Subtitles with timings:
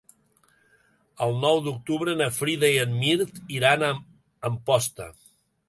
[1.25, 3.93] El nou d'octubre na Frida i en Mirt iran a
[4.53, 5.15] Amposta.